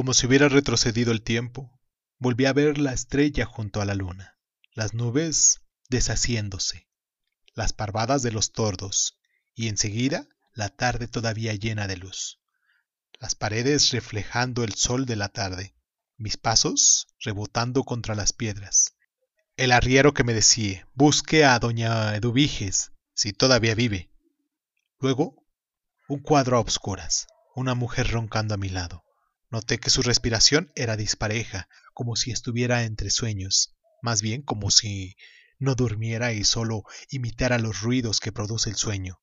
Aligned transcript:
Como 0.00 0.14
si 0.14 0.26
hubiera 0.26 0.48
retrocedido 0.48 1.12
el 1.12 1.20
tiempo, 1.20 1.78
volví 2.18 2.46
a 2.46 2.54
ver 2.54 2.78
la 2.78 2.94
estrella 2.94 3.44
junto 3.44 3.82
a 3.82 3.84
la 3.84 3.94
luna, 3.94 4.38
las 4.72 4.94
nubes 4.94 5.60
deshaciéndose, 5.90 6.88
las 7.52 7.74
parvadas 7.74 8.22
de 8.22 8.32
los 8.32 8.52
tordos, 8.52 9.18
y 9.54 9.68
enseguida 9.68 10.26
la 10.54 10.70
tarde 10.70 11.06
todavía 11.06 11.52
llena 11.52 11.86
de 11.86 11.98
luz, 11.98 12.40
las 13.20 13.34
paredes 13.34 13.90
reflejando 13.90 14.64
el 14.64 14.72
sol 14.72 15.04
de 15.04 15.16
la 15.16 15.28
tarde, 15.28 15.74
mis 16.16 16.38
pasos 16.38 17.06
rebotando 17.18 17.84
contra 17.84 18.14
las 18.14 18.32
piedras, 18.32 18.94
el 19.58 19.70
arriero 19.70 20.14
que 20.14 20.24
me 20.24 20.32
decía, 20.32 20.88
busque 20.94 21.44
a 21.44 21.58
doña 21.58 22.16
Eduviges, 22.16 22.92
si 23.12 23.34
todavía 23.34 23.74
vive. 23.74 24.10
Luego, 24.98 25.44
un 26.08 26.20
cuadro 26.20 26.56
a 26.56 26.60
obscuras, 26.60 27.26
una 27.54 27.74
mujer 27.74 28.10
roncando 28.10 28.54
a 28.54 28.56
mi 28.56 28.70
lado. 28.70 29.04
Noté 29.50 29.78
que 29.78 29.90
su 29.90 30.02
respiración 30.02 30.70
era 30.76 30.96
dispareja, 30.96 31.68
como 31.92 32.14
si 32.14 32.30
estuviera 32.30 32.84
entre 32.84 33.10
sueños, 33.10 33.74
más 34.00 34.22
bien 34.22 34.42
como 34.42 34.70
si 34.70 35.16
no 35.58 35.74
durmiera 35.74 36.32
y 36.32 36.44
solo 36.44 36.84
imitara 37.10 37.58
los 37.58 37.80
ruidos 37.80 38.20
que 38.20 38.30
produce 38.30 38.70
el 38.70 38.76
sueño. 38.76 39.20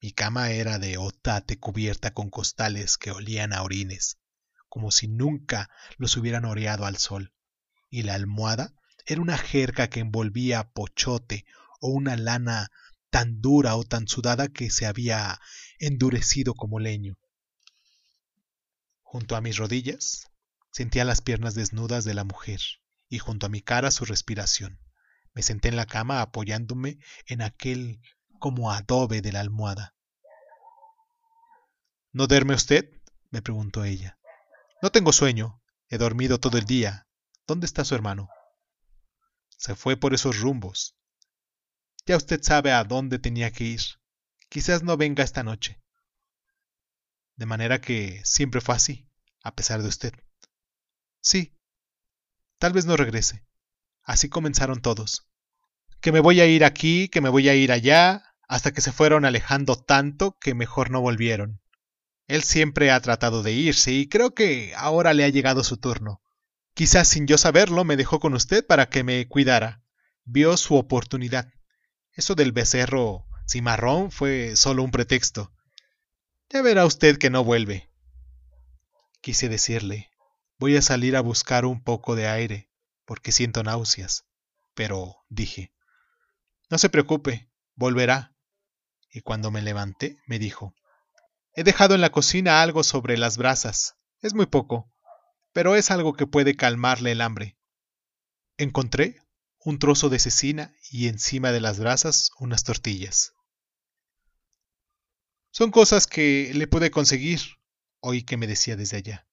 Mi 0.00 0.12
cama 0.12 0.50
era 0.50 0.78
de 0.78 0.96
otate 0.96 1.58
cubierta 1.58 2.14
con 2.14 2.30
costales 2.30 2.96
que 2.96 3.10
olían 3.10 3.52
a 3.52 3.62
orines, 3.62 4.18
como 4.70 4.90
si 4.90 5.08
nunca 5.08 5.68
los 5.98 6.16
hubieran 6.16 6.46
oreado 6.46 6.86
al 6.86 6.96
sol, 6.96 7.34
y 7.90 8.02
la 8.02 8.14
almohada 8.14 8.72
era 9.04 9.20
una 9.20 9.36
jerga 9.36 9.88
que 9.88 10.00
envolvía 10.00 10.70
pochote 10.70 11.44
o 11.80 11.88
una 11.88 12.16
lana 12.16 12.70
tan 13.10 13.42
dura 13.42 13.76
o 13.76 13.84
tan 13.84 14.08
sudada 14.08 14.48
que 14.48 14.70
se 14.70 14.86
había 14.86 15.38
endurecido 15.78 16.54
como 16.54 16.78
leño. 16.80 17.18
Junto 19.10 19.34
a 19.34 19.40
mis 19.40 19.56
rodillas 19.56 20.30
sentía 20.70 21.04
las 21.04 21.20
piernas 21.20 21.56
desnudas 21.56 22.04
de 22.04 22.14
la 22.14 22.22
mujer 22.22 22.60
y 23.08 23.18
junto 23.18 23.46
a 23.46 23.48
mi 23.48 23.60
cara 23.60 23.90
su 23.90 24.04
respiración. 24.04 24.78
Me 25.34 25.42
senté 25.42 25.66
en 25.66 25.74
la 25.74 25.86
cama 25.86 26.20
apoyándome 26.20 27.00
en 27.26 27.42
aquel 27.42 28.00
como 28.38 28.70
adobe 28.70 29.20
de 29.20 29.32
la 29.32 29.40
almohada. 29.40 29.96
¿No 32.12 32.28
duerme 32.28 32.54
usted? 32.54 32.88
me 33.30 33.42
preguntó 33.42 33.82
ella. 33.82 34.16
No 34.80 34.92
tengo 34.92 35.12
sueño. 35.12 35.60
He 35.88 35.98
dormido 35.98 36.38
todo 36.38 36.56
el 36.56 36.64
día. 36.64 37.08
¿Dónde 37.48 37.66
está 37.66 37.84
su 37.84 37.96
hermano? 37.96 38.28
Se 39.48 39.74
fue 39.74 39.96
por 39.96 40.14
esos 40.14 40.38
rumbos. 40.38 40.96
Ya 42.06 42.16
usted 42.16 42.40
sabe 42.44 42.70
a 42.70 42.84
dónde 42.84 43.18
tenía 43.18 43.50
que 43.50 43.64
ir. 43.64 43.80
Quizás 44.48 44.84
no 44.84 44.96
venga 44.96 45.24
esta 45.24 45.42
noche. 45.42 45.82
De 47.40 47.46
manera 47.46 47.80
que 47.80 48.20
siempre 48.22 48.60
fue 48.60 48.74
así, 48.74 49.08
a 49.42 49.54
pesar 49.54 49.80
de 49.80 49.88
usted. 49.88 50.12
Sí. 51.22 51.56
Tal 52.58 52.74
vez 52.74 52.84
no 52.84 52.98
regrese. 52.98 53.46
Así 54.02 54.28
comenzaron 54.28 54.82
todos. 54.82 55.26
Que 56.02 56.12
me 56.12 56.20
voy 56.20 56.42
a 56.42 56.46
ir 56.46 56.66
aquí, 56.66 57.08
que 57.08 57.22
me 57.22 57.30
voy 57.30 57.48
a 57.48 57.54
ir 57.54 57.72
allá, 57.72 58.34
hasta 58.46 58.72
que 58.72 58.82
se 58.82 58.92
fueron 58.92 59.24
alejando 59.24 59.76
tanto 59.76 60.36
que 60.38 60.52
mejor 60.52 60.90
no 60.90 61.00
volvieron. 61.00 61.62
Él 62.26 62.42
siempre 62.42 62.90
ha 62.90 63.00
tratado 63.00 63.42
de 63.42 63.52
irse 63.52 63.90
y 63.90 64.06
creo 64.06 64.34
que 64.34 64.74
ahora 64.76 65.14
le 65.14 65.24
ha 65.24 65.30
llegado 65.30 65.64
su 65.64 65.78
turno. 65.78 66.20
Quizás 66.74 67.08
sin 67.08 67.26
yo 67.26 67.38
saberlo 67.38 67.84
me 67.84 67.96
dejó 67.96 68.20
con 68.20 68.34
usted 68.34 68.66
para 68.66 68.90
que 68.90 69.02
me 69.02 69.26
cuidara. 69.28 69.82
Vio 70.24 70.58
su 70.58 70.74
oportunidad. 70.74 71.50
Eso 72.12 72.34
del 72.34 72.52
becerro 72.52 73.24
cimarrón 73.48 74.10
fue 74.10 74.56
solo 74.56 74.82
un 74.82 74.90
pretexto. 74.90 75.54
Ya 76.52 76.62
verá 76.62 76.84
usted 76.84 77.16
que 77.16 77.30
no 77.30 77.44
vuelve. 77.44 77.88
Quise 79.20 79.48
decirle, 79.48 80.10
voy 80.58 80.76
a 80.76 80.82
salir 80.82 81.14
a 81.14 81.20
buscar 81.20 81.64
un 81.64 81.80
poco 81.80 82.16
de 82.16 82.26
aire, 82.26 82.68
porque 83.04 83.30
siento 83.30 83.62
náuseas. 83.62 84.24
Pero 84.74 85.16
dije, 85.28 85.72
no 86.68 86.76
se 86.78 86.88
preocupe, 86.88 87.48
volverá. 87.76 88.34
Y 89.12 89.20
cuando 89.20 89.52
me 89.52 89.62
levanté, 89.62 90.18
me 90.26 90.40
dijo, 90.40 90.74
he 91.54 91.62
dejado 91.62 91.94
en 91.94 92.00
la 92.00 92.10
cocina 92.10 92.62
algo 92.62 92.82
sobre 92.82 93.16
las 93.16 93.36
brasas. 93.36 93.94
Es 94.20 94.34
muy 94.34 94.46
poco, 94.46 94.92
pero 95.52 95.76
es 95.76 95.92
algo 95.92 96.14
que 96.14 96.26
puede 96.26 96.56
calmarle 96.56 97.12
el 97.12 97.20
hambre. 97.20 97.58
Encontré 98.56 99.22
un 99.60 99.78
trozo 99.78 100.08
de 100.08 100.18
cecina 100.18 100.74
y 100.90 101.06
encima 101.06 101.52
de 101.52 101.60
las 101.60 101.78
brasas 101.78 102.32
unas 102.40 102.64
tortillas. 102.64 103.34
Son 105.52 105.70
cosas 105.70 106.06
que 106.06 106.52
le 106.54 106.66
pude 106.66 106.90
conseguir, 106.90 107.40
oí 108.00 108.22
que 108.22 108.36
me 108.36 108.46
decía 108.46 108.76
desde 108.76 108.98
allá. 108.98 109.26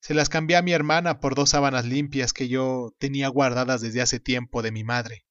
Se 0.00 0.14
las 0.14 0.28
cambié 0.28 0.56
a 0.56 0.62
mi 0.62 0.72
hermana 0.72 1.20
por 1.20 1.34
dos 1.34 1.50
sábanas 1.50 1.84
limpias 1.84 2.32
que 2.32 2.48
yo 2.48 2.94
tenía 2.98 3.28
guardadas 3.28 3.80
desde 3.80 4.00
hace 4.00 4.18
tiempo 4.18 4.62
de 4.62 4.72
mi 4.72 4.82
madre. 4.82 5.26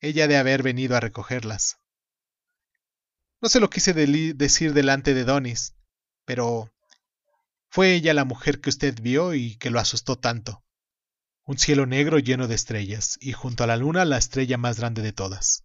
Ella 0.00 0.28
de 0.28 0.36
haber 0.36 0.62
venido 0.62 0.96
a 0.96 1.00
recogerlas. 1.00 1.78
No 3.40 3.48
se 3.48 3.60
lo 3.60 3.68
quise 3.70 3.92
decir 3.92 4.72
delante 4.72 5.14
de 5.14 5.24
Donis, 5.24 5.74
pero 6.24 6.72
fue 7.68 7.94
ella 7.94 8.14
la 8.14 8.24
mujer 8.24 8.60
que 8.60 8.70
usted 8.70 9.00
vio 9.00 9.34
y 9.34 9.56
que 9.56 9.70
lo 9.70 9.78
asustó 9.78 10.16
tanto. 10.18 10.64
Un 11.44 11.58
cielo 11.58 11.86
negro 11.86 12.18
lleno 12.18 12.46
de 12.46 12.54
estrellas, 12.54 13.18
y 13.20 13.32
junto 13.32 13.64
a 13.64 13.66
la 13.66 13.76
luna 13.76 14.04
la 14.04 14.18
estrella 14.18 14.58
más 14.58 14.78
grande 14.78 15.02
de 15.02 15.12
todas. 15.12 15.64